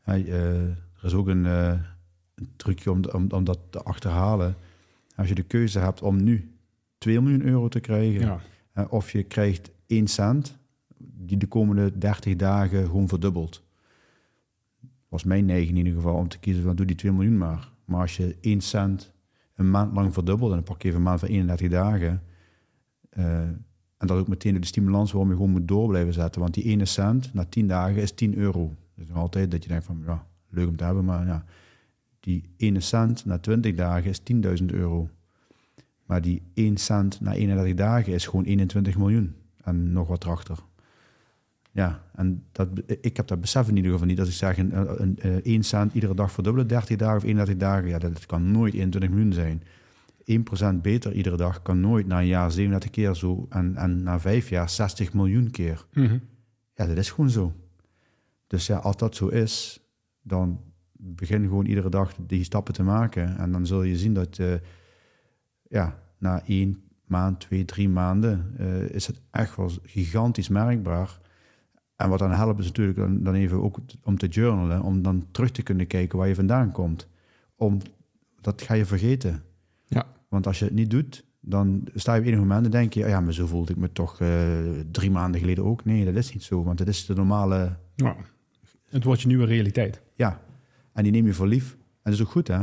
[0.00, 1.68] Hè, eh, er is ook een, eh,
[2.34, 4.56] een trucje om, om, om dat te achterhalen.
[5.14, 6.54] Als je de keuze hebt om nu
[6.98, 8.40] 2 miljoen euro te krijgen,
[8.74, 8.84] Ja.
[8.84, 10.58] of je krijgt 1 cent,
[10.98, 13.62] die de komende 30 dagen gewoon verdubbelt.
[15.08, 17.70] Was mijn neiging in ieder geval om te kiezen van doe die 2 miljoen maar.
[17.84, 19.12] Maar als je 1 cent
[19.54, 22.22] een maand lang verdubbelt, en dan pak je even een maand van 31 dagen,
[23.08, 23.40] eh,
[23.98, 26.40] en dat ook meteen de stimulans waarom je gewoon moet door blijven zetten.
[26.40, 28.74] Want die ene cent na 10 dagen is 10 euro.
[28.94, 31.44] Dus nog altijd dat je denkt van, ja, leuk om te hebben, maar ja.
[32.20, 34.20] Die ene cent na 20 dagen is
[34.60, 35.08] 10.000 euro.
[36.06, 39.34] Maar die 1 cent na 31 dagen is gewoon 21 miljoen.
[39.62, 40.58] En nog wat erachter.
[41.70, 42.68] Ja, en dat,
[43.00, 44.16] ik heb dat besef in ieder geval niet.
[44.16, 47.88] Dat ik zeg, een, een, 1 cent iedere dag verdubbelen, 30 dagen of 31 dagen.
[47.88, 49.62] Ja, dat kan nooit 21 miljoen zijn.
[50.32, 53.46] 1% beter iedere dag kan nooit na een jaar 37 keer zo.
[53.48, 55.86] En, en na vijf jaar 60 miljoen keer.
[55.92, 56.18] Mhm.
[56.74, 57.52] Ja, dat is gewoon zo.
[58.46, 59.80] Dus ja, als dat zo is,
[60.22, 60.60] dan
[60.92, 63.38] begin gewoon iedere dag die stappen te maken.
[63.38, 64.54] En dan zul je zien dat eh,
[65.62, 71.18] ja, na één maand, twee, drie maanden eh, is het echt wel gigantisch merkbaar.
[71.96, 75.26] En wat dan helpt is natuurlijk dan, dan even ook om te journalen, om dan
[75.30, 77.08] terug te kunnen kijken waar je vandaan komt.
[77.56, 77.78] Om,
[78.40, 79.42] dat ga je vergeten.
[79.86, 80.06] Ja.
[80.28, 83.02] Want als je het niet doet, dan sta je op enig moment en denk je,
[83.04, 84.28] "Ah ja, maar zo voelde ik me toch eh,
[84.90, 85.84] drie maanden geleden ook.
[85.84, 88.16] Nee, dat is niet zo, want het is de normale, Ja.
[88.90, 90.00] Het wordt je nieuwe realiteit.
[90.14, 90.40] ja.
[90.92, 91.72] En die neem je voor lief.
[91.72, 92.60] En dat is ook goed, hè.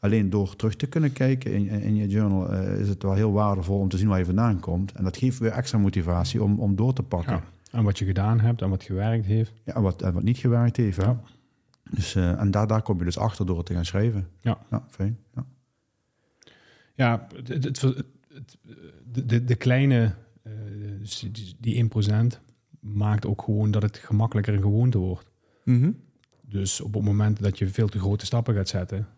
[0.00, 3.32] Alleen door terug te kunnen kijken in, in je journal eh, is het wel heel
[3.32, 4.92] waardevol om te zien waar je vandaan komt.
[4.92, 7.32] En dat geeft weer extra motivatie om, om door te pakken.
[7.32, 7.42] Ja.
[7.78, 9.52] En wat je gedaan hebt en wat gewerkt heeft.
[9.64, 10.96] Ja, en wat, en wat niet gewerkt heeft.
[10.96, 11.02] Hè?
[11.04, 11.20] Ja.
[11.90, 14.28] Dus, eh, en daar, daar kom je dus achter door het te gaan schrijven.
[14.40, 14.58] Ja.
[14.70, 15.18] Ja, fijn.
[15.34, 15.44] Ja.
[16.94, 17.80] Ja, het, het, het-
[18.34, 18.56] het-
[19.12, 20.52] de, de, de kleine, eh,
[21.32, 22.40] die- die 1%
[22.80, 25.30] maakt ook gewoon dat het gemakkelijker een gewoonte wordt.
[25.64, 25.90] Mhm.
[26.48, 29.08] Dus op het moment dat je veel te grote stappen gaat zetten,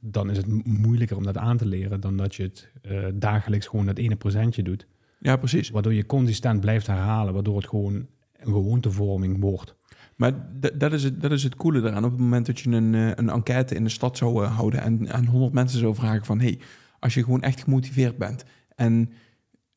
[0.00, 3.06] dan is het mo- moeilijker om dat aan te leren dan dat je het eh,
[3.14, 4.86] dagelijks gewoon dat ene procentje doet.
[5.20, 5.70] Ja, precies.
[5.70, 7.94] Waardoor je consistent blijft herhalen, waardoor het gewoon
[8.36, 9.74] een gewoontevorming wordt.
[10.16, 10.32] Maar
[10.74, 12.04] dat is, het, dat is het coole eraan.
[12.04, 15.12] Op het moment dat je een, eh, een enquête in de stad zou houden en
[15.12, 16.40] aan 100 mensen zou vragen van...
[16.40, 16.58] hey,
[16.98, 18.44] als je gewoon echt gemotiveerd bent.
[18.74, 19.12] En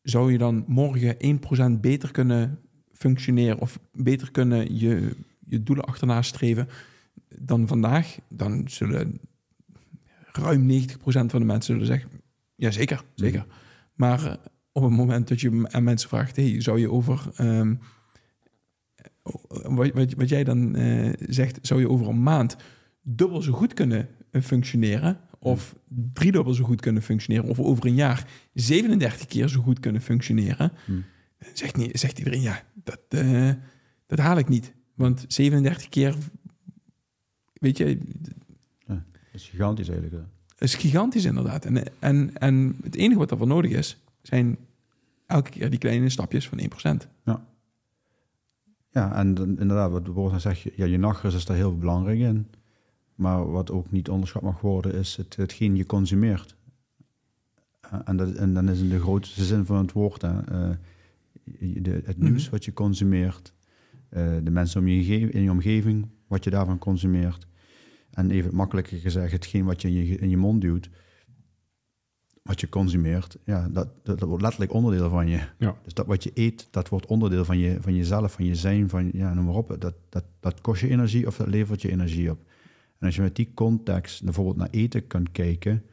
[0.02, 1.16] zou je dan morgen
[1.78, 2.60] 1% beter kunnen
[2.94, 6.68] functioneren of beter kunnen je, je doelen achterna streven
[7.40, 9.20] dan vandaag, dan zullen
[10.32, 12.10] ruim 90% van de mensen zullen zeggen,
[12.56, 13.46] ja zeker, zeker.
[13.94, 14.34] Maar eh,
[14.72, 17.76] op het moment dat je aan mensen vraagt, hey, zou je over, ehm,
[19.64, 22.56] wat, wat, wat jij dan eh, zegt, zou je over een maand
[23.02, 25.76] dubbel zo goed kunnen eh, functioneren, of
[26.14, 30.72] driedubbel zo goed kunnen functioneren, of over een jaar 37 keer zo goed kunnen functioneren,
[30.86, 31.04] Hmm.
[31.54, 33.52] zegt, niet, zegt iedereen, ja, dat, eh,
[34.08, 34.74] dat haal ik niet.
[34.94, 36.16] Want 37 keer,
[37.54, 37.86] weet je,
[38.88, 39.04] Ja.
[39.14, 40.24] Dat is gigantisch eigenlijk.
[40.48, 41.66] Dat is gigantisch inderdaad.
[41.66, 44.58] En, en, en het enige wat daarvoor nodig is, zijn
[45.26, 47.08] elke keer die kleine stapjes van 1%.
[48.94, 52.48] Ja, en dan, inderdaad, wat dan zegt, ja, je nachtrust is daar heel belangrijk in.
[53.22, 56.56] Maar wat ook niet onderschat mag worden, is het, hetgeen je consumeert.
[57.82, 60.76] Eh, En, dat, en dan is in de grootste zin van het woord hè, eh,
[61.82, 62.52] de, het nieuws Mhm.
[62.52, 63.54] wat je consumeert,
[64.10, 67.48] eh, de mensen om je in je omgeving, wat je daarvan consumeert.
[68.12, 70.90] En even makkelijker gezegd, hetgeen wat je in je, in je mond duwt,
[72.44, 75.40] wat je consumeert, ja, dat, dat, dat wordt letterlijk onderdeel van je.
[75.58, 75.76] Ja.
[75.84, 78.90] Dus dat wat je eet, dat wordt onderdeel van, je, van jezelf, van je zijn,
[78.90, 79.76] van ja, noem maar op.
[79.80, 82.40] Dat, dat, dat kost je energie of dat levert je energie op.
[83.02, 85.84] En als je met die context bijvoorbeeld naar eten kunt kijken,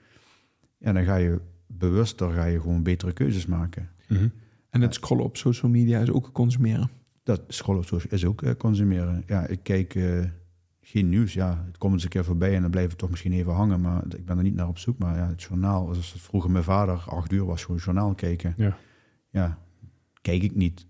[0.79, 3.91] ja, dan ga je bewuster ga je gewoon betere keuzes maken.
[4.09, 4.29] Mhm.
[4.71, 6.91] En het scrollen op social media is ook consumeren.
[7.23, 9.23] Dat scrollen op social is ook eh, consumeren.
[9.27, 10.25] Ja, ik kijk eh,
[10.81, 11.33] geen nieuws.
[11.33, 13.81] Ja, het komt eens een keer voorbij en dan blijven we toch misschien even hangen.
[13.81, 14.99] Maar ik ben er niet naar op zoek.
[14.99, 18.55] Maar ja, het journaal, zoals het vroeger mijn vader acht uur was, gewoon journaal kijken.
[18.57, 18.79] Ja.
[19.31, 19.59] Ja,
[20.21, 20.87] kijk ik niet.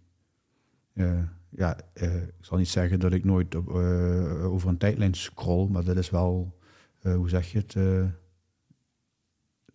[0.93, 5.15] Eh, ja, eh, ik zal niet zeggen dat ik nooit op, eh, over een tijdlijn
[5.15, 6.59] scroll, maar dat is wel,
[7.01, 7.77] eh, hoe zeg je het,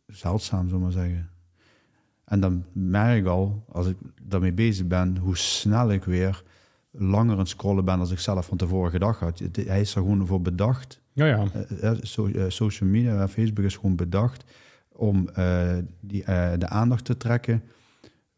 [0.07, 1.29] zeldzaam, zullen maar zeggen.
[2.25, 6.43] En dan merk ik al, als ik daarmee bezig ben, hoe snel ik weer
[6.91, 9.39] langer aan het scrollen ben dan ik zelf van tevoren gedacht had.
[9.39, 11.01] Het- Hij is er gewoon voor bedacht.
[11.13, 11.47] Ja, ja.
[12.01, 14.43] So- social media, Facebook is gewoon bedacht
[14.91, 15.29] om
[15.99, 16.23] die,
[16.57, 17.63] de aandacht te trekken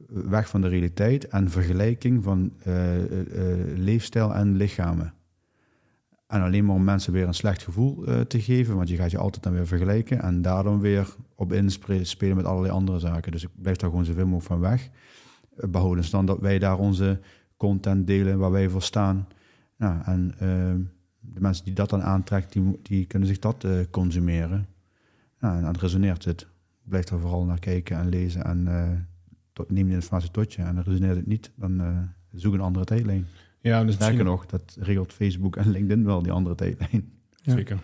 [0.08, 5.14] weg van de realiteit en vergelijking van eh, eh, eh, leefstijl en lichamen.
[6.28, 9.18] En alleen maar om mensen weer een slecht gevoel te geven, want je gaat je
[9.18, 13.32] altijd dan weer vergelijken en daarom weer op inspelen met allerlei andere zaken.
[13.32, 14.90] Dus ik blijf daar gewoon zoveel mogelijk van weg.
[15.56, 17.20] Eh, Behoudens dan dat wij daar onze
[17.58, 19.28] content delen waar wij voor staan.
[19.78, 20.48] Ja, en eh,
[21.20, 24.68] de mensen die dat dan aantrekt, die, die kunnen zich dat consumeren.
[25.40, 26.48] Ja, en dan resoneert het.
[26.84, 28.68] Blijf daar vooral naar kijken en lezen en
[29.56, 30.62] tot, neem de informatie tot je.
[30.62, 31.98] En dan resoneert het niet, dan eh,
[32.34, 33.28] zoek een andere tijdlijn.
[33.62, 37.12] Ja, dus Sterker misschien- nog, dat regelt Facebook en LinkedIn wel, die andere tijdlijn.
[37.42, 37.54] Ja.
[37.54, 37.80] Zeker.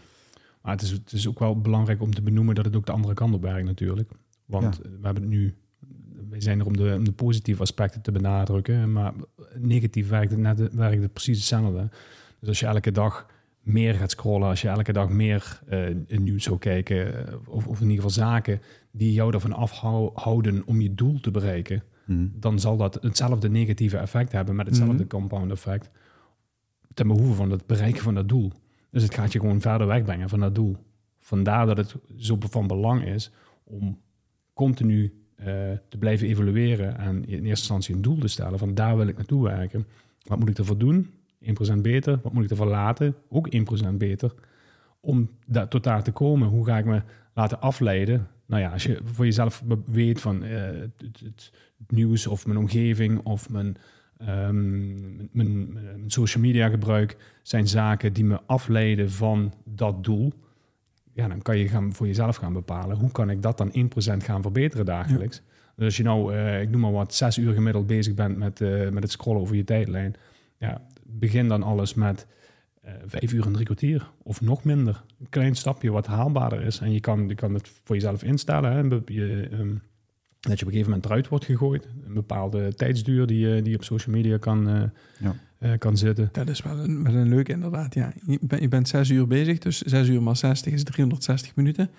[0.61, 2.91] Maar het is, het is ook wel belangrijk om te benoemen dat het ook de
[2.91, 4.09] andere kant op werkt natuurlijk.
[4.45, 4.89] Want Ja.
[4.89, 5.55] we hebben het nu,
[6.29, 9.13] wij zijn er om de, om de positieve aspecten te benadrukken, maar
[9.57, 11.89] negatief werkt het, net, werkt het precies hetzelfde.
[12.39, 13.25] Dus als je elke dag
[13.61, 17.75] meer gaat scrollen, als je elke dag meer eh, nieuws zou kijken, eh, of, of
[17.81, 22.27] in ieder geval zaken die jou ervan afhouden om je doel te bereiken, Hm.
[22.33, 25.07] dan zal dat hetzelfde negatieve effect hebben met hetzelfde Mhm.
[25.07, 25.89] compound effect
[26.93, 28.51] ten behoeve van het bereiken van dat doel.
[28.91, 30.75] Dus het gaat je gewoon verder wegbrengen van dat doel.
[31.17, 33.31] Vandaar dat het zo van belang is
[33.63, 33.99] om
[34.53, 35.45] continu eh,
[35.89, 39.15] te blijven evalueren en in eerste instantie een doel te stellen van daar wil ik
[39.17, 39.85] naartoe werken.
[40.23, 41.09] Wat moet ik ervoor doen?
[41.43, 42.19] 1% beter.
[42.23, 43.15] Wat moet ik ervoor laten?
[43.29, 44.33] Ook 1% beter.
[44.99, 47.01] Om daar, tot daar te komen, hoe ga ik me
[47.33, 48.27] laten afleiden?
[48.45, 50.61] Nou ja, als je voor jezelf weet van eh,
[50.97, 51.51] het,
[51.87, 53.77] nieuws of mijn omgeving of mijn,
[54.17, 60.33] ehm, mijn, mijn, mijn social media gebruik zijn zaken die me afleiden van dat doel.
[61.13, 64.23] Ja, dan kan je gaan, voor jezelf gaan bepalen hoe kan ik dat dan 1%
[64.23, 65.41] gaan verbeteren dagelijks.
[65.75, 68.61] Dus als je nou, eh, ik noem maar wat, zes uur gemiddeld bezig bent met,
[68.61, 70.15] eh, met het scrollen over je tijdlijn.
[70.57, 70.81] Ja,
[71.19, 72.27] begin dan alles met
[72.81, 75.03] eh, vijf uur en drie kwartier of nog minder.
[75.19, 76.79] Een klein stapje wat haalbaarder is.
[76.79, 78.71] En je kan, je kan het voor jezelf instellen.
[78.71, 78.79] Hè.
[79.13, 79.73] Je, ehm,
[80.39, 81.87] dat je op een gegeven moment eruit wordt gegooid.
[82.05, 84.83] Een bepaalde tijdsduur die, je- die op social media kan, eh,
[85.19, 85.35] Ja.
[85.57, 86.29] eh, kan zitten.
[86.31, 88.13] Dat is wel een, wel een leuke inderdaad, ja.
[88.25, 91.89] Je, bent- je bent zes uur bezig, dus zes uur maal 60 is 360 minuten.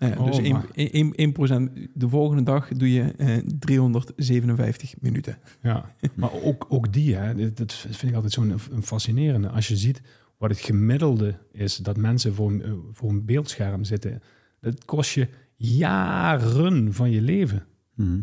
[0.00, 5.38] Ja, Oh, dus 1%, maar- 1, 1% de volgende dag doe je eh, 357 minuten.
[5.62, 9.48] Ja, maar ook, ook die, hè, dit- dat vind ik altijd zo'n een fascinerende.
[9.48, 10.02] Als je ziet
[10.38, 14.22] wat het gemiddelde is dat mensen voor, een- eh, voor een beeldscherm zitten,
[14.60, 17.66] dat kost je jaren van je leven.
[17.94, 18.20] Hm.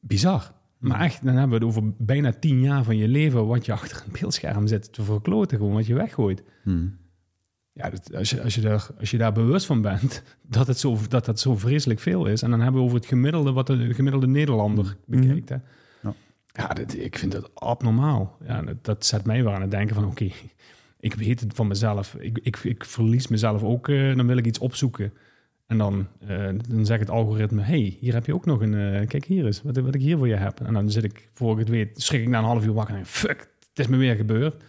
[0.00, 0.52] Bizar.
[0.78, 3.72] Maar echt, dan hebben we het over bijna tien jaar van je leven wat je
[3.72, 6.42] achter een beeldscherm zit te verkloten, gewoon wat je weggooit.
[6.62, 6.86] Hm.
[7.74, 10.78] Ja, dat, als, je, als, je daar, als je daar bewust van bent dat, het
[10.78, 12.42] zo, dat dat zo vreselijk veel is.
[12.42, 15.48] En dan hebben we over het gemiddelde wat de gemiddelde Nederlander bekijkt.
[15.48, 15.56] Hè.
[16.02, 16.14] Ja.
[16.52, 18.36] Ja, dat, ik vind dat abnormaal.
[18.46, 20.30] Ja, dat, dat zet mij weer aan het denken van oké,
[21.00, 22.14] ik weet het van mezelf.
[22.18, 25.12] Ik, ik, ik verlies mezelf ook, eh, dan wil ik iets opzoeken.
[25.66, 29.06] En dan, eh, dan zegt het algoritme, hey, hier heb je ook nog een, eh,
[29.06, 30.60] kijk hier eens, wat, wat ik hier voor je heb.
[30.60, 32.94] En dan zit ik, voor ik het weet, schrik ik na een half uur wakker
[32.94, 34.62] en denk, fuck, het is me weer gebeurd.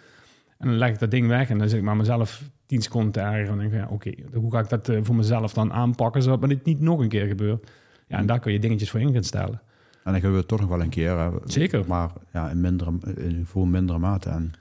[0.64, 3.12] En dan leg ik dat ding weg en dan zit ik maar mezelf tien seconden
[3.12, 3.42] te ergeren.
[3.42, 6.22] En dan denk ik, ja, oké, hoe ga ik dat eh, voor mezelf dan aanpakken,
[6.24, 7.72] zodat dit niet nog een keer gebeurt.
[8.08, 9.62] Ja, en daar kun je dingetjes voor in gaan stellen.
[10.04, 11.18] En dan gebeurt het toch nog wel een keer.
[11.20, 11.30] Hè.
[11.46, 11.84] Zeker.
[11.88, 14.30] Maar ja, in, mindere, in voor mindere mate.
[14.30, 14.52] En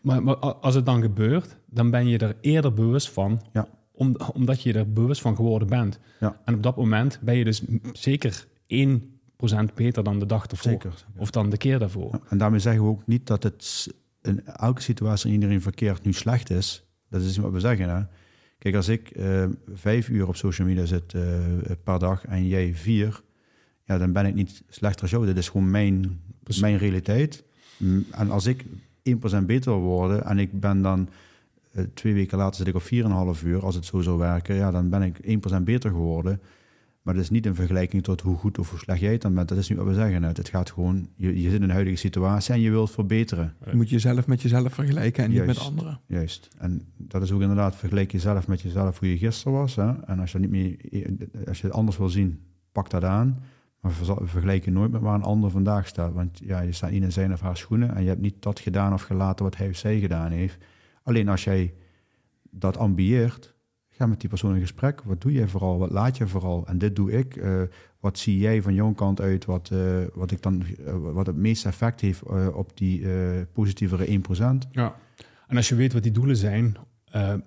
[0.00, 3.66] Maar, als het dan gebeurt, dan ben je er eerder bewust van Ja.
[3.92, 5.98] om, omdat je er bewust van geworden bent.
[6.20, 6.36] Ja.
[6.44, 7.62] En op dat moment ben je dus
[7.92, 10.70] zeker 1% beter dan de dag ervoor.
[10.70, 11.04] Zeker.
[11.16, 12.08] Of dan de keer daarvoor.
[12.12, 13.88] Ja, En daarmee zeggen we ook niet dat het
[14.26, 16.84] in elke situatie in iedereen verkeerd nu slecht is.
[17.08, 17.88] Dat is wat we zeggen.
[17.88, 18.02] Hè?
[18.58, 21.22] Kijk, als ik eh, vijf uur op social media zit eh,
[21.84, 23.22] per dag en jij vier,
[23.84, 25.26] ja, dan ben ik niet slechter als jou.
[25.26, 26.62] Dit is gewoon mijn, Precies.
[26.62, 27.44] mijn realiteit.
[27.76, 28.64] Mm, En als ik
[29.02, 31.08] 1% beter wil worden en ik ben dan
[31.72, 34.70] eh, twee weken later zit ik op 4,5 uur, als het zo zou werken, ja,
[34.70, 35.18] dan ben ik
[35.60, 36.40] 1% beter geworden.
[37.04, 39.34] Maar dat is niet in vergelijking tot hoe goed of hoe slecht jij het dan
[39.34, 39.48] bent.
[39.48, 40.22] Dat is niet wat we zeggen.
[40.22, 43.54] Het gaat gewoon, je, je zit in een huidige situatie en je wilt verbeteren.
[43.70, 46.00] Je moet jezelf met jezelf vergelijken en niet met anderen.
[46.06, 46.48] Juist.
[46.58, 49.76] En dat is ook inderdaad, vergelijk jezelf met jezelf hoe je gisteren was.
[49.76, 49.92] Hè?
[50.04, 50.76] En als je, niet meer,
[51.46, 52.40] als je het anders wil zien,
[52.72, 53.42] pak dat aan.
[53.80, 56.12] Maar vergelijk je nooit met waar een ander vandaag staat.
[56.12, 58.60] Want ja, je staat niet in zijn of haar schoenen en je hebt niet dat
[58.60, 60.56] gedaan of gelaten wat hij of zij gedaan heeft.
[61.02, 61.74] Alleen als jij
[62.50, 63.53] dat ambieert,
[63.96, 65.02] ga met die persoon in gesprek.
[65.04, 65.78] Wat doe jij vooral?
[65.78, 66.66] Wat laat je vooral?
[66.66, 67.36] En dit doe ik.
[67.36, 67.62] Eh,
[68.00, 69.44] wat zie jij van jouw kant uit?
[69.44, 69.78] Wat, eh,
[70.14, 73.06] wat, ik dan, eh, wat het meeste effect heeft op die
[73.52, 74.68] positievere 1%?
[74.70, 74.96] Ja.
[75.46, 76.76] En als je weet wat die doelen zijn,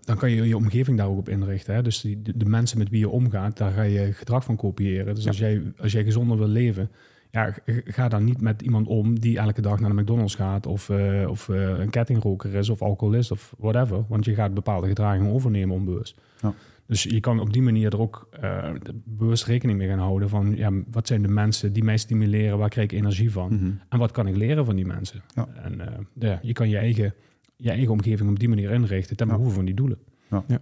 [0.01, 1.73] dan kan je je omgeving daar ook op inrichten.
[1.73, 1.81] Hè?
[1.81, 5.15] Dus die, de, de mensen met wie je omgaat, daar ga je gedrag van kopiëren.
[5.15, 6.91] Dus als, jij, als jij gezonder wil leven,
[7.31, 7.53] ja,
[7.85, 11.29] ga dan niet met iemand om die elke dag naar de McDonald's gaat of, eh,
[11.29, 14.05] of eh, een kettingroker is of alcoholist of whatever.
[14.07, 16.21] Want je gaat bepaalde gedragingen overnemen onbewust.
[16.41, 16.53] Ja.
[16.85, 18.69] Dus je kan op die manier er ook eh,
[19.03, 22.69] bewust rekening mee gaan houden van ja, wat zijn de mensen die mij stimuleren, waar
[22.69, 23.71] krijg ik energie van Mhm.
[23.89, 25.21] en wat kan ik leren van die mensen.
[25.35, 25.47] Ja.
[25.63, 27.13] En eh, ja, je kan je eigen,
[27.55, 29.33] je eigen omgeving op die manier inrichten ten Ja.
[29.33, 29.97] behoeve van die doelen.
[30.29, 30.43] Ja.
[30.47, 30.59] Ja.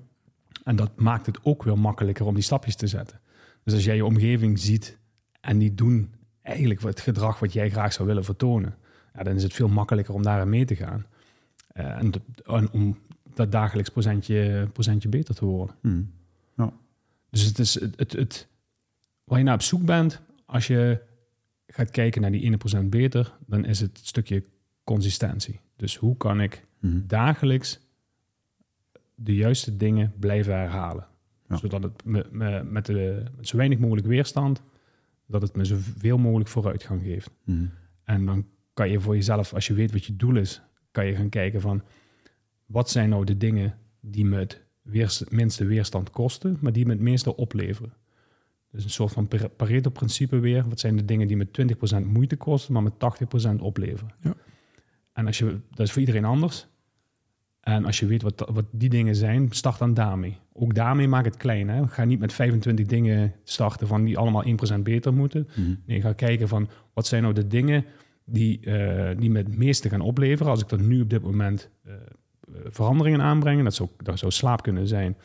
[0.63, 3.19] En dat maakt het ook weer makkelijker om die stapjes te zetten.
[3.63, 4.97] Dus als jij je omgeving ziet
[5.41, 6.13] en die doen
[6.45, 8.75] eigenlijk het gedrag wat jij graag zou willen vertonen,
[9.13, 11.05] ja, dan is het veel makkelijker om daarin mee te gaan.
[11.67, 12.11] Eh, en,
[12.71, 12.97] om
[13.33, 15.75] dat dagelijks procentje, procentje beter te worden.
[15.81, 16.01] Mhm.
[17.29, 18.47] Dus het is het, het, het,
[19.23, 21.01] waar je naar op zoek bent, als je
[21.67, 24.43] gaat kijken naar die 1% beter, dan is het stukje
[24.83, 25.59] consistentie.
[25.75, 26.99] Dus hoe kan ik Mhm.
[27.07, 27.79] dagelijks
[29.15, 31.07] de juiste dingen blijven herhalen?
[31.49, 31.57] Ja.
[31.57, 34.61] Zodat het me, me- met, de, met zo weinig mogelijk weerstand,
[35.27, 37.29] dat het me zoveel mogelijk vooruitgang geeft.
[37.43, 37.65] Mhm.
[38.03, 40.61] En dan kan je voor jezelf, als je weet wat je doel is,
[40.91, 41.83] kan je gaan kijken van
[42.65, 46.91] wat zijn nou de dingen die me het weerst- minste weerstand kosten, maar die me
[46.91, 47.93] het meeste opleveren.
[48.71, 50.69] Dus een soort van Pare- Pareto-principe weer.
[50.69, 54.13] Wat zijn de dingen die me 20% moeite kosten, maar me 80% opleveren?
[54.21, 54.33] Ja.
[55.13, 56.67] En als je, dat is voor iedereen anders.
[57.65, 60.37] En als je weet wat, wat die dingen zijn, start dan daarmee.
[60.53, 61.69] Ook daarmee maak het klein.
[61.69, 61.87] Hè?
[61.87, 64.43] Ga niet met 25 dingen starten van die allemaal
[64.77, 65.47] 1% beter moeten.
[65.55, 65.75] Mhm.
[65.85, 67.85] Nee, ga kijken van wat zijn nou de dingen
[68.25, 70.51] die, eh, die me het meeste gaan opleveren.
[70.51, 71.99] Als ik er nu op dit moment eh, eh,
[72.65, 75.17] veranderingen aanbrengen, dat zou, dat zou slaap kunnen zijn.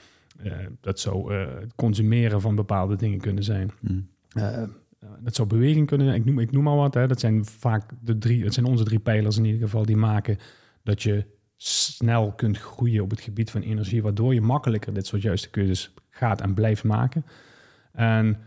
[0.80, 3.70] Dat zou het consumeren van bepaalde dingen kunnen zijn.
[3.80, 4.00] Mhm.
[5.20, 6.20] Dat zou beweging kunnen zijn.
[6.20, 6.94] Ik noem, ik noem maar wat.
[6.94, 7.06] Hè.
[7.06, 10.38] Dat zijn vaak de drie, het zijn onze drie pijlers in ieder geval, die maken
[10.82, 11.24] dat je
[11.62, 15.94] snel kunt groeien op het gebied van energie, waardoor je makkelijker dit soort juiste keuzes
[16.10, 17.26] gaat en blijft maken.
[17.92, 18.38] En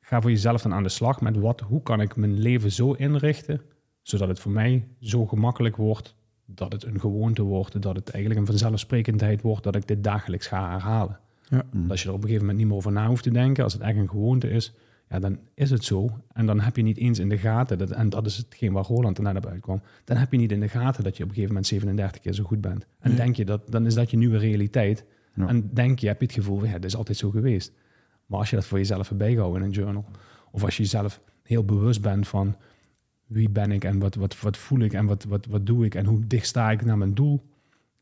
[0.00, 2.92] ga voor jezelf dan aan de slag met wat, hoe kan ik mijn leven zo
[2.92, 3.60] inrichten,
[4.02, 6.14] zodat het voor mij zo gemakkelijk wordt,
[6.44, 10.46] dat het een gewoonte wordt, dat het eigenlijk een vanzelfsprekendheid wordt, dat ik dit dagelijks
[10.46, 11.18] ga herhalen.
[11.48, 11.64] Ja.
[11.88, 13.72] Als je er op een gegeven moment niet meer over na hoeft te denken, als
[13.72, 14.72] het echt een gewoonte is,
[15.08, 16.20] ja, dan is het zo.
[16.32, 18.84] En dan heb je niet eens in de gaten, dat, en dat is hetgeen waar
[18.84, 21.28] Roland er net op uitkwam, dan heb je niet in de gaten dat je op
[21.28, 22.86] een gegeven moment 37 keer zo goed bent.
[22.98, 23.18] En Nee.
[23.18, 25.04] denk je dat, dan is dat je nieuwe realiteit.
[25.34, 25.46] Ja.
[25.48, 27.72] En denk je, heb je het gevoel, ja, dat is altijd zo geweest.
[28.26, 30.04] Maar als je dat voor jezelf hebt bijgehouden in een journal,
[30.50, 32.56] of als je jezelf heel bewust bent van
[33.26, 35.94] wie ben ik en wat, wat, wat voel ik en wat, wat, wat doe ik
[35.94, 37.42] en hoe dicht sta ik naar mijn doel,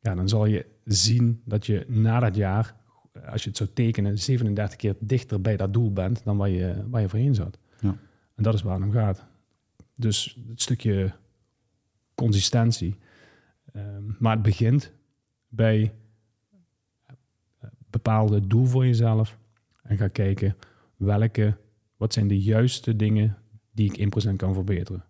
[0.01, 2.75] ja, dan zal je zien dat je na dat jaar,
[3.27, 6.85] als je het zou tekenen, 37 keer dichter bij dat doel bent dan waar je,
[6.89, 7.59] waar je voorheen zat.
[7.81, 7.99] Ja.
[8.35, 9.27] En dat is waar het om gaat.
[9.95, 11.13] Dus het stukje
[12.15, 12.97] consistentie.
[13.73, 14.93] Ehm, maar het begint
[15.49, 15.95] bij
[17.07, 19.39] eh, bepaalde doel voor jezelf.
[19.83, 20.57] En ga kijken
[20.97, 21.57] welke,
[21.97, 23.37] wat zijn de juiste dingen
[23.73, 25.05] die ik 1% kan verbeteren.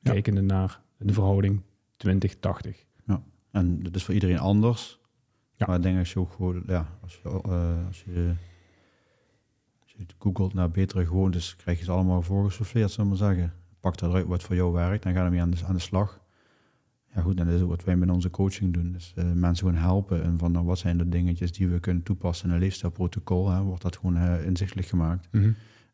[0.00, 0.12] Ja.
[0.12, 1.62] Kijkende naar de verhouding
[1.96, 2.84] 20-80.
[3.54, 4.98] En dat is voor iedereen anders.
[5.56, 5.66] Ja.
[5.66, 8.34] Maar ik denk als je ook gewoon, ja, als je, eh, als je,
[9.82, 13.52] als je googelt naar betere gewoontes, krijg je ze allemaal voorgesouffleerd, zullen we maar zeggen.
[13.80, 16.22] Pak eruit wat voor jou werkt en ga ermee aan de, aan de slag.
[17.14, 18.92] Ja goed, en dat is ook wat wij met onze coaching doen.
[18.92, 22.02] Dus eh, mensen gewoon helpen en van nou, wat zijn de dingetjes die we kunnen
[22.02, 23.50] toepassen in een leefstijlprotocol.
[23.50, 25.28] Hè, wordt dat gewoon eh, inzichtelijk gemaakt.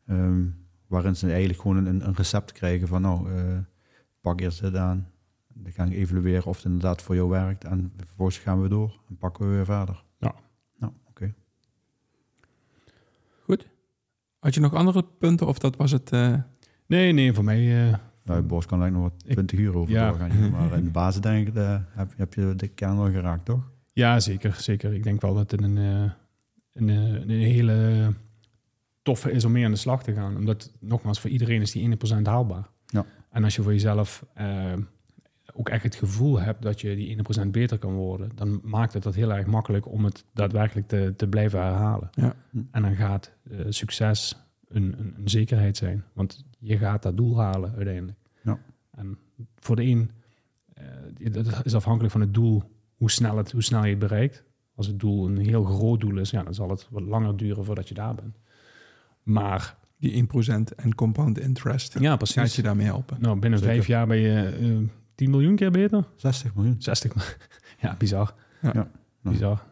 [0.05, 0.45] Ehm,
[0.87, 3.29] waarin ze eigenlijk gewoon een, een recept krijgen van nou,
[4.21, 5.10] pak eerst dit aan.
[5.53, 7.63] Dan gaan we evalueren of het inderdaad voor jou werkt.
[7.63, 10.03] En vervolgens gaan we door en pakken we weer verder.
[10.19, 10.35] Ja.
[10.77, 11.33] Nou, oké.
[14.39, 16.11] Had je nog andere punten of dat was het?
[16.11, 16.33] eh,
[16.85, 17.87] Nee, nee, voor mij...
[17.89, 20.09] eh, Nou, Bos kan eigenlijk nog wat Ik- 20 uur over ja.
[20.09, 20.51] doorgaan.
[20.51, 23.71] Maar in de basis denk ik, eh, heb, heb je de kern wel geraakt, toch?
[23.93, 24.93] Ja, zeker, zeker.
[24.93, 26.11] Ik denk wel dat het een, eh,
[26.73, 28.13] een, een hele
[29.01, 30.35] toffe is om mee aan de slag te gaan.
[30.35, 32.69] Omdat, nogmaals, voor iedereen is die 1% haalbaar.
[32.85, 33.05] Ja.
[33.29, 34.25] En als je voor jezelf
[35.53, 39.03] ook echt het gevoel hebt dat je die 1% beter kan worden, dan maakt het
[39.03, 42.09] dat heel erg makkelijk om het daadwerkelijk te, te blijven herhalen.
[42.11, 42.35] Ja.
[42.71, 44.35] En dan gaat eh, succes
[44.67, 46.03] een, een, een zekerheid zijn.
[46.13, 48.17] Want je gaat dat doel halen uiteindelijk.
[48.43, 48.59] Ja.
[48.91, 49.17] En
[49.59, 50.11] voor de een,
[50.73, 52.63] eh, dat is afhankelijk van het doel,
[52.95, 54.43] hoe snel, het, hoe snel je het bereikt.
[54.75, 57.65] Als het doel een heel groot doel is, ja, dan zal het wat langer duren
[57.65, 58.37] voordat je daar bent.
[59.23, 61.99] Maar die 1% en compound interest.
[61.99, 62.55] ja, Gaat precies.
[62.55, 63.17] je daarmee helpen?
[63.19, 63.73] Nou, binnen Zeker.
[63.73, 66.07] vijf jaar ben je eh 10 miljoen keer beter.
[66.15, 66.75] 60 miljoen.
[66.79, 67.33] 60 miljoen.
[67.81, 68.33] Ja, bizar.
[68.61, 68.71] Ja.
[68.73, 68.91] Ja.
[69.21, 69.63] Bizar.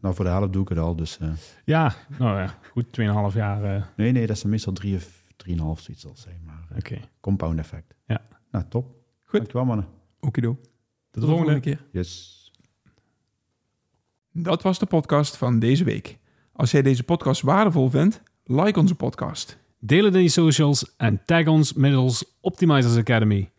[0.00, 1.18] Nou, voor de helft doe ik het al, dus...
[1.18, 1.28] eh,
[1.64, 2.86] Ja, nou ja, goed,
[3.30, 3.64] 2,5 jaar.
[3.76, 7.00] eh, nee, nee, dat is meestal 3 of 3,5 zoiets zal zijn, maar eh, Oké.
[7.20, 7.94] compound effect.
[8.06, 8.20] Ja.
[8.50, 8.86] Nou, top.
[9.24, 9.38] Goed.
[9.38, 9.86] Dankjewel, mannen.
[10.20, 10.58] Okido.
[11.10, 11.60] Tot de volgende.
[11.60, 11.84] keer.
[11.92, 12.32] Yes.
[14.32, 16.18] Dat was de podcast van deze week.
[16.52, 19.58] Als jij deze podcast waardevol vindt, like onze podcast.
[19.78, 23.50] Deel het in je socials en tag ons middels Optimizers Academy.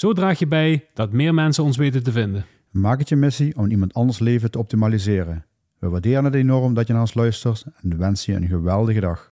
[0.00, 2.44] Zo draag je bij dat meer mensen ons weten te vinden.
[2.70, 5.46] Maak het je missie om iemand anders leven te optimaliseren.
[5.78, 9.29] We waarderen het enorm dat je naar ons luistert en wensen je een geweldige dag.